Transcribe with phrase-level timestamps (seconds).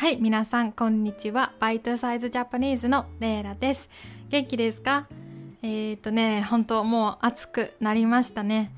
[0.00, 1.52] はい、皆さんこんにちは。
[1.60, 3.90] バイトサイズジャパニーズのレイラです。
[4.30, 5.06] 元気ですか？
[5.60, 8.72] えっ、ー、とね、本当もう暑くなりましたね。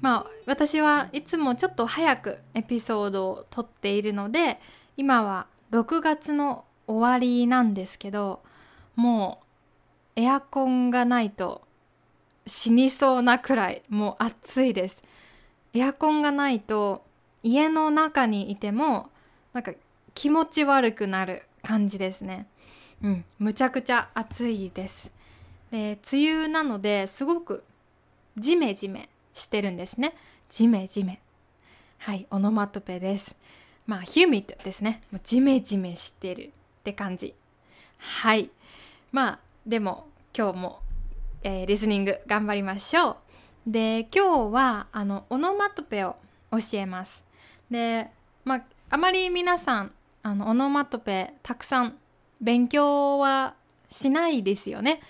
[0.00, 4.60] まあ私はいつもちょっと早くエピソードを撮っているので、
[4.96, 8.40] 今は6月の終わりなんですけど、
[8.96, 9.42] も
[10.16, 11.60] うエアコンがないと
[12.46, 15.02] 死にそうなくらいもう暑いです。
[15.74, 17.04] エアコンがないと
[17.42, 19.10] 家の中にいても
[19.52, 19.72] なんか
[20.14, 22.46] 気持ち悪くなる感じですね。
[23.02, 25.12] うん、むちゃくちゃ暑いです。
[25.70, 27.64] で、梅雨なのですごく
[28.36, 30.14] ジメジメしてるんですね。
[30.48, 31.20] ジメジメ。
[31.98, 33.36] はい、オノマトペです。
[33.86, 35.02] まあ、ヒューミットですね。
[35.10, 37.34] もうジメジメしてるって感じ。
[37.98, 38.50] はい。
[39.10, 40.80] まあ、でも今日も、
[41.42, 43.16] えー、リスニング頑張りましょう。
[43.66, 46.16] で、今日はあのオノマトペを
[46.50, 47.24] 教えます。
[47.70, 48.10] で、
[48.44, 51.98] まあ、あまり皆さんあのオノマトペたくさん
[52.40, 53.54] 勉強は
[53.90, 55.00] しないですよね。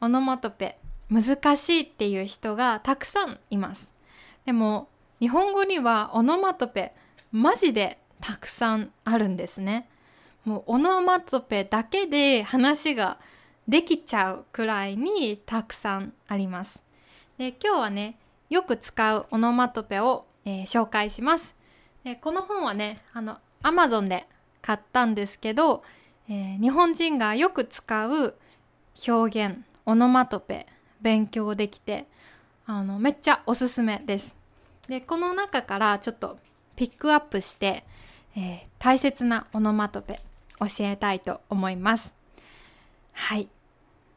[0.00, 0.78] オノマトペ
[1.10, 3.92] 難しいっていう人がたくさんいます。
[4.46, 4.88] でも
[5.20, 6.92] 日本語にはオノマトペ
[7.32, 9.88] マジでたくさんあるんですね。
[10.44, 13.18] もうオノマトペだけで話が
[13.68, 16.82] できちゃうくらいにたくさんあります。
[17.38, 21.54] で今日はねよく使うオノマトペを、えー、紹介します。
[22.04, 24.26] でこの本はねあの Amazon で
[24.62, 25.82] 買ったんですけど、
[26.28, 28.34] えー、日本人がよく使う
[29.06, 30.66] 表現オノマトペ
[31.00, 32.06] 勉強できて
[32.66, 34.36] あのめっちゃおすすめです。
[34.88, 36.38] でこの中からちょっと
[36.76, 37.84] ピックアップして、
[38.36, 40.20] えー、大切なオノマトペ
[40.58, 42.14] 教えたいと思います。
[43.12, 43.48] はい。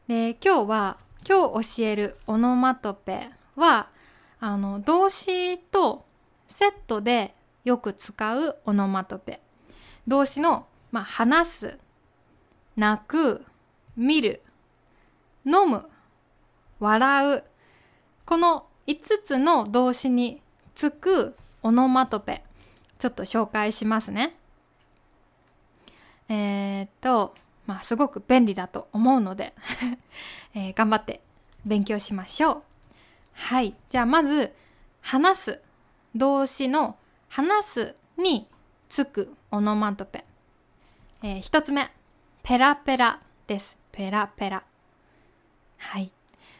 [0.06, 3.88] で今日は今日教えるオノマトペは
[4.40, 6.04] あの動詞と
[6.46, 9.40] セットでよく使うオノマトペ
[10.06, 11.78] 動詞の、まあ、話す、
[12.76, 13.44] 泣く、
[13.96, 14.42] 見る、
[15.44, 15.88] 飲む、
[16.80, 17.44] 笑う。
[18.26, 20.40] この5つの動詞に
[20.74, 22.42] つくオノマトペ、
[22.98, 24.36] ちょっと紹介しますね。
[26.28, 27.34] えー、っと、
[27.66, 29.54] まあ、すごく便利だと思うので
[30.54, 31.22] えー、頑張って
[31.64, 32.62] 勉強しましょう。
[33.32, 33.74] はい。
[33.88, 34.54] じゃあ、まず、
[35.00, 35.60] 話す。
[36.14, 36.96] 動詞の
[37.28, 38.46] 話すに
[38.94, 40.24] つくオノマトペ。
[41.20, 41.90] えー、一つ目、
[42.44, 43.76] ペラペラです。
[43.90, 44.62] ペラペラ。
[45.78, 46.12] はい。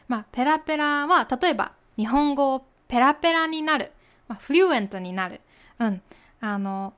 [0.09, 3.93] まあ、ペラペラは、例えば、日本語をペラペラになる。
[4.27, 5.39] まあ、フリュエントになる。
[5.79, 6.01] うん。
[6.41, 6.93] あの、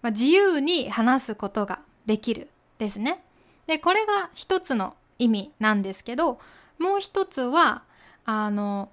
[0.00, 3.22] まあ、自由に話すことができるですね。
[3.66, 6.40] で、これが一つの意味なんですけど、
[6.78, 7.82] もう一つは、
[8.24, 8.88] あの、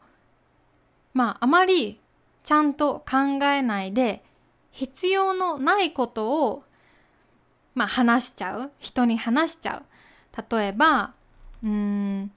[1.13, 2.01] まあ、あまり
[2.43, 4.25] ちゃんと考えないで
[4.77, 6.63] 必要のないことを、
[7.73, 8.71] まあ、話しちゃう。
[8.77, 10.55] 人に話しちゃう。
[10.55, 11.15] 例えば
[11.63, 12.31] うん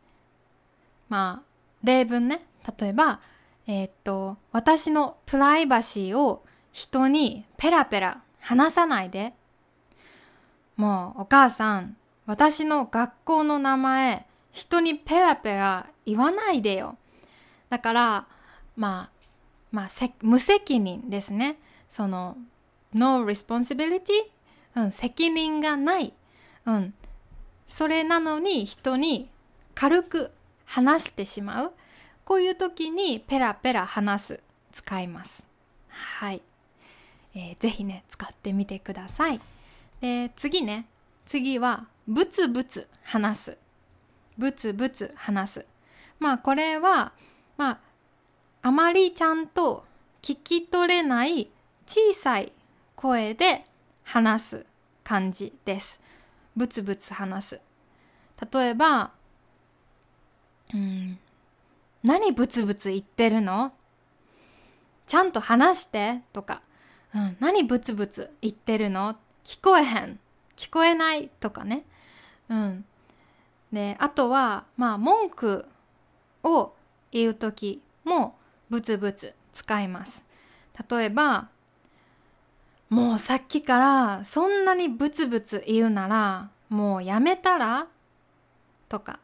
[1.10, 1.46] まあ
[1.84, 2.46] 例文ね。
[2.80, 3.20] 例えば
[3.66, 6.42] えー、っと私のプライバシーを
[6.72, 9.34] 人にペラペラ話さないで。
[10.76, 16.96] もうお母さん私の学校の名前人にペラペラ言わないでよ。
[17.68, 18.26] だから
[18.76, 19.26] まあ
[19.70, 19.88] まあ
[20.22, 21.58] 無責任ですね。
[21.90, 22.38] その
[22.94, 24.00] no responsibility、
[24.76, 26.14] うん、責任がない、
[26.64, 26.94] うん、
[27.66, 29.28] それなのに人に
[29.74, 30.30] 軽く
[30.64, 31.72] 話してしまう。
[32.24, 34.40] こういう時にペラペラ話す。
[34.72, 35.44] 使います。
[35.88, 36.40] はい、
[37.34, 39.40] えー、ぜひね使ってみてください。
[40.00, 40.86] で次ね。
[41.26, 43.58] 次はブツブツ話す。
[44.38, 45.66] ブツブツ話す。
[46.20, 47.12] まあこれは
[47.56, 47.78] まあ
[48.62, 49.84] あまりちゃんと
[50.22, 51.50] 聞き取れない
[51.90, 52.52] 小さい
[52.94, 53.64] 声で
[54.04, 54.66] 話す
[55.02, 56.00] 感じです。
[56.54, 57.60] ブツブツ話す。
[58.52, 59.10] 例えば、
[60.72, 61.18] うん、
[62.04, 63.72] 何ブツブツ言ってるの？
[65.04, 66.62] ちゃんと話してとか、
[67.12, 69.16] うん、何ブツブツ言ってるの？
[69.42, 70.20] 聞こえへん。
[70.54, 71.82] 聞こえないとかね。
[72.48, 72.84] うん。
[73.72, 75.66] で、あとは、まあ、文句
[76.44, 76.72] を
[77.10, 78.36] 言う時も、
[78.68, 80.24] ブツブツ使います。
[80.88, 81.48] 例えば、
[82.90, 87.86] もうさっきからそんなにブツブツ言うならもうやめたら？
[88.88, 89.20] とか、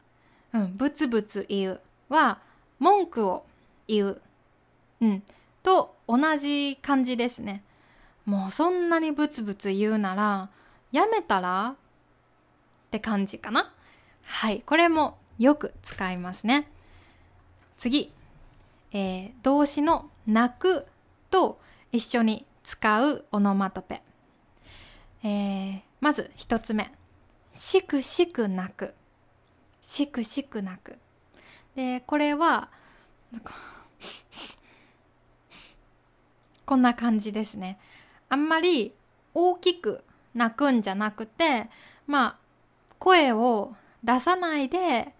[0.52, 2.38] うん、ブツブツ言うは
[2.78, 3.44] 文句を
[3.88, 4.20] 言う、
[5.00, 5.22] うん、
[5.64, 7.64] と同じ感じですね。
[8.24, 10.48] もうそんなにブツブツ言うなら
[10.92, 11.74] やめたら？
[12.86, 13.72] って感じかな。
[14.22, 16.68] はい、これもよく使いますね。
[17.76, 18.12] 次、
[18.92, 20.86] えー、動詞の泣く
[21.30, 21.58] と
[21.90, 24.02] 一緒に使うオノマトペ。
[25.22, 26.92] えー、まず一つ目。
[27.48, 28.92] しくしく泣く。
[29.80, 30.98] しくしく泣く。
[31.76, 32.68] で、これは、
[33.30, 33.54] なんか
[36.64, 37.78] こんな感じですね。
[38.28, 38.92] あんまり
[39.32, 40.02] 大きく
[40.34, 41.70] 泣くんじゃなくて、
[42.08, 42.36] まあ、
[42.98, 45.14] 声を出さないで、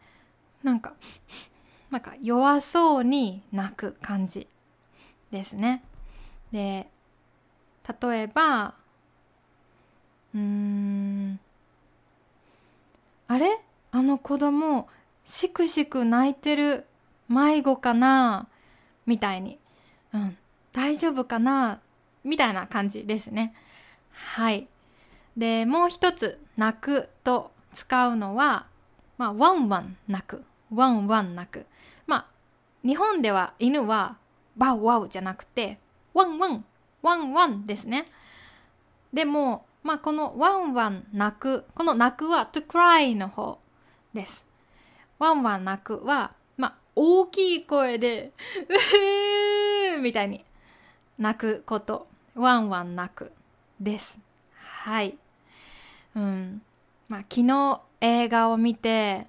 [0.65, 0.95] なんか、
[1.93, 4.49] なんか弱そうに泣く感じ
[5.31, 5.85] ですね。
[6.51, 6.91] で、
[8.03, 8.75] 例えば、
[10.35, 11.39] うん、
[13.29, 13.61] あれ？
[13.93, 14.89] あの子供、
[15.25, 16.85] しくしく泣いてる
[17.29, 18.49] 迷子かな？
[19.07, 19.59] みたいに、
[20.13, 20.37] うん、
[20.73, 21.81] 大丈夫かな？
[22.25, 23.55] みたいな感じですね。
[24.13, 24.67] はい。
[25.37, 28.67] で、もう一つ、泣くと使うのは、
[29.19, 30.45] まあ、ワンワン泣く。
[30.75, 31.67] ワンワン泣く。
[32.07, 32.27] まあ、
[32.87, 34.17] 日本では犬は
[34.57, 35.79] bow wow じゃなくて、
[36.15, 36.65] ワンワン、
[37.07, 38.07] ワンワンですね。
[39.13, 43.61] でも、まあ、このワンワン泣く、この泣くは to cry の方
[44.13, 44.45] です。
[45.21, 48.33] ワンワン泣くは、まあ、大きい声で、
[49.95, 50.45] うーみたいに
[51.17, 52.09] 泣くこと。
[52.35, 53.31] ワンワン泣く
[53.81, 54.19] です。
[54.57, 55.17] はい。
[56.17, 56.61] うん。
[57.09, 59.29] まあ、昨日映画を見て、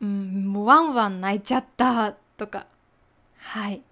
[0.00, 2.68] うん、ワンワン泣いちゃったとか。
[3.38, 3.82] はい。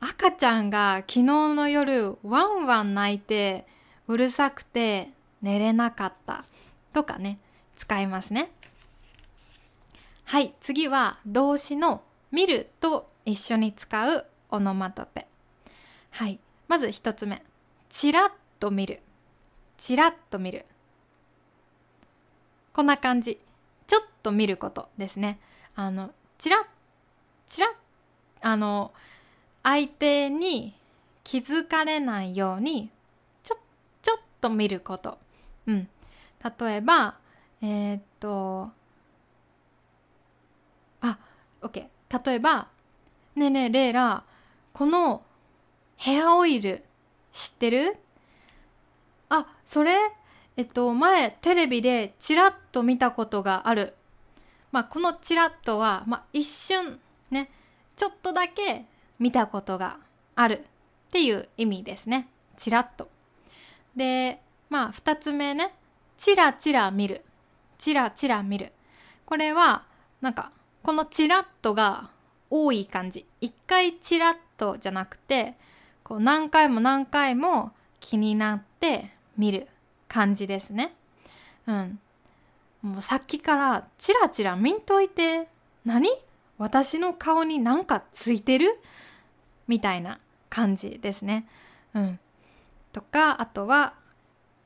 [0.00, 3.66] 赤ちゃんが昨日の夜ワンワン泣いて
[4.08, 5.10] うるさくて
[5.42, 6.44] 寝れなかった
[6.92, 7.38] とかね、
[7.76, 8.50] 使いますね。
[10.24, 12.02] はい、次は動詞の
[12.32, 15.26] 見ると一緒に使うオノマトペ。
[16.10, 17.42] はい、まず一つ目。
[17.88, 19.00] ちらっと見る。
[19.76, 20.66] ちらっと見る。
[22.72, 23.38] こんな感じ。
[23.86, 25.40] ちょっと見ることですね。
[25.74, 26.62] あの、ちらっ、
[27.46, 27.70] ちらっ、
[28.40, 28.92] あの、
[29.62, 30.74] 相手に
[31.22, 32.90] 気づかれないように
[33.42, 33.56] ちょ
[34.02, 35.18] ちょっと見ること。
[35.66, 35.88] うん。
[36.60, 37.16] 例えば、
[37.60, 38.70] えー、っと、
[41.02, 41.18] あ
[41.60, 41.86] ッ、OK。
[42.24, 42.68] 例えば、
[43.36, 44.24] ねえねえ、レイラ、
[44.72, 45.22] この
[45.96, 46.82] ヘアオイル
[47.32, 47.98] 知ってる？
[49.28, 49.92] あ、それ
[50.56, 53.94] えっと、前テレビでチラッと見たことがある。
[54.72, 56.98] まあ、このチラッとは、まあ、一瞬
[57.30, 57.50] ね、
[57.96, 58.86] ちょっとだけ
[59.20, 59.98] 見たことが
[60.34, 60.62] あるっ
[61.12, 62.26] ていう意味ですね。
[62.56, 63.08] チラッと。
[63.94, 65.72] で、まあ二つ目ね、
[66.16, 67.24] チラチラ見る。
[67.78, 68.72] チラチラ見る。
[69.26, 69.84] これは、
[70.20, 70.50] なんか、
[70.82, 72.10] このチラッとが
[72.50, 73.26] 多い感じ。
[73.40, 75.54] 一回チラッとじゃなくて、
[76.02, 79.68] こう何回も何回も気になって見る
[80.08, 80.94] 感じですね。
[81.66, 82.00] うん。
[82.82, 85.48] もうさっきからチラチラ見んといて。
[85.84, 86.08] 何？
[86.58, 88.78] 私の顔になんかついてる？
[89.70, 90.18] みたいな
[90.48, 91.46] 感じですね。
[91.94, 92.18] うん。
[92.92, 93.94] とか、あとは、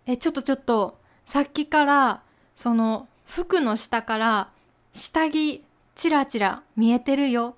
[0.07, 2.23] え、ちょっとちょっと、さっきから、
[2.55, 4.51] その、服の下から、
[4.95, 5.63] 下着、
[5.95, 7.55] チラチラ見えてるよ。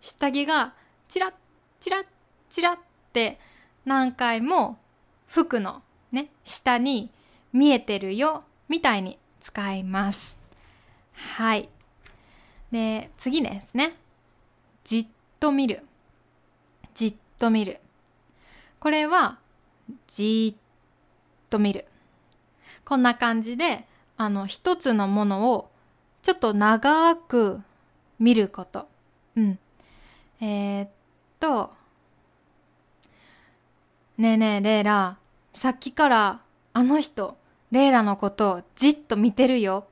[0.00, 0.74] 下着が、
[1.08, 1.32] チラッ、
[1.80, 2.06] チラッ、
[2.48, 2.78] チラッっ
[3.12, 3.40] て、
[3.84, 4.78] 何回も、
[5.26, 7.10] 服のね、下に
[7.52, 10.38] 見えてるよ、みたいに使います。
[11.12, 11.68] はい。
[12.70, 13.96] で、次ですね。
[14.84, 15.06] じっ
[15.40, 15.82] と見る。
[16.94, 17.80] じっと見る。
[18.80, 19.38] これは、
[20.08, 20.60] じっ
[21.50, 21.86] と見る。
[22.84, 23.84] こんな感じで、
[24.16, 25.70] あの、一つのものを
[26.22, 27.60] ちょっと長く
[28.18, 28.88] 見ること。
[29.36, 29.58] うん。
[30.40, 30.88] えー、っ
[31.40, 31.72] と、
[34.16, 35.16] ねえねえ、レイラ、
[35.54, 36.40] さっきから
[36.72, 37.36] あの人、
[37.70, 39.86] レイラのことをじっと見てるよ。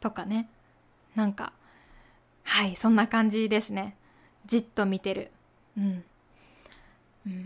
[0.00, 0.48] とかね。
[1.14, 1.52] なんか、
[2.42, 3.96] はい、そんな感じですね。
[4.46, 5.30] じっと見てる。
[5.76, 6.04] うん。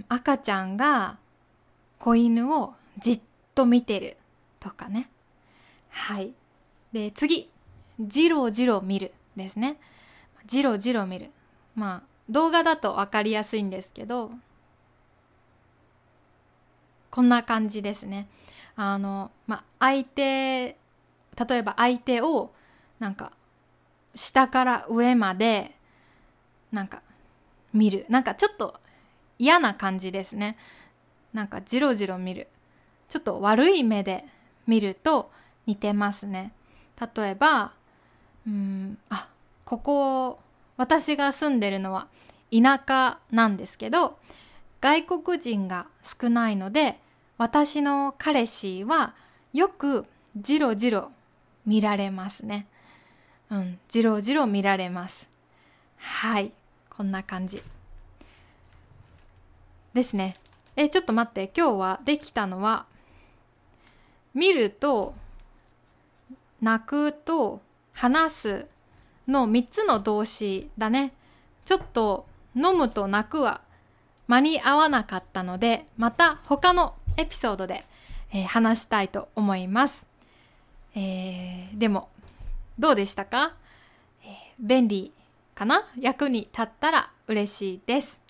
[0.08, 1.18] 赤ちゃんが
[1.98, 3.20] 子犬をじっ
[3.54, 4.16] と見てる
[4.60, 5.10] とかね。
[5.90, 6.32] はい。
[6.92, 7.50] で、次。
[8.00, 9.76] じろじろ見るですね。
[10.46, 11.30] じろじろ見る。
[11.74, 14.30] まあ、動画だと分かりやすいんですけど、
[17.10, 18.28] こんな感じですね。
[18.76, 20.22] あの、まあ、相手、
[20.66, 20.76] 例
[21.50, 22.52] えば相手を、
[22.98, 23.32] なんか、
[24.14, 25.76] 下から上まで、
[26.70, 27.02] なんか、
[27.72, 28.06] 見る。
[28.08, 28.78] なんかちょっと
[29.38, 30.56] 嫌な感じですね。
[31.32, 32.48] なんかじろじろ見る。
[33.08, 34.24] ちょっと悪い目で
[34.66, 35.30] 見ると
[35.66, 36.52] 似てますね。
[37.16, 37.72] 例えば、
[38.46, 39.28] うん、あ、
[39.64, 40.38] ここ、
[40.76, 42.08] 私が住んでるのは
[42.52, 44.18] 田舎なんですけど、
[44.80, 46.98] 外国人が少ないので、
[47.36, 49.14] 私の彼氏は
[49.52, 51.10] よくじろじろ
[51.66, 52.66] 見られますね。
[53.50, 55.28] うん、じろじろ見られます。
[55.96, 56.52] はい、
[56.90, 57.62] こんな感じ。
[59.98, 60.36] ですね。
[60.76, 62.86] え、ちょっと待って、今日はできたのは
[64.32, 65.12] 見ると
[66.60, 67.60] 泣くと
[67.92, 68.66] 話す
[69.26, 71.12] の3つの動詞だね。
[71.64, 73.60] ちょっと飲むと泣くは
[74.28, 77.84] 間に合わなかったので、また他のエピソードで、
[78.32, 80.06] えー、話したいと思います。
[80.94, 82.08] えー、でも、
[82.78, 83.54] どうでしたか、
[84.22, 84.28] えー、
[84.60, 85.12] 便利
[85.56, 85.82] かな？
[85.98, 88.27] 役に立ったら嬉しいです。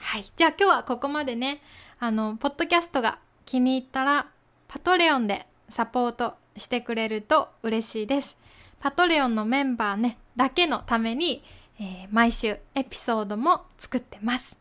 [0.00, 0.24] はい。
[0.34, 1.60] じゃあ今日はここまでね。
[1.98, 4.26] あの、ポッドキャストが気に入ったら、
[4.66, 8.36] パトレオンでサポートしてくれると嬉しいです。
[8.80, 11.44] パトレオンのメンバーね、だけのために、
[11.78, 14.56] えー、毎週エピソードも作ってます。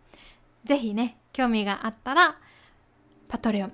[0.65, 2.37] ぜひね、興味があったら、
[3.27, 3.71] パトレオン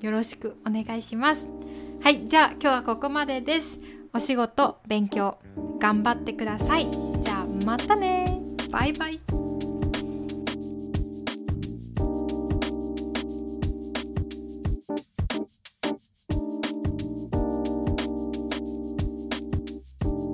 [0.00, 1.50] よろしくお願いします。
[2.02, 3.80] はい、じゃあ今日はここまでです。
[4.12, 5.38] お仕事、勉強、
[5.80, 6.88] 頑張ってください。
[6.90, 9.47] じゃあまたねバイバイ